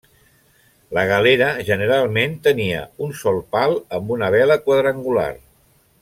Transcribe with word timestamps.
La 0.97 1.01
galera 1.11 1.49
generalment 1.67 2.33
tenia 2.49 2.81
un 3.09 3.13
sol 3.21 3.37
pal 3.57 3.77
amb 4.01 4.15
una 4.19 4.31
vela 4.37 4.57
quadrangular. 4.67 5.29